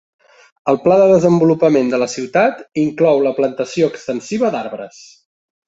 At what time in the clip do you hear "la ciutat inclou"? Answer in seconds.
2.05-3.23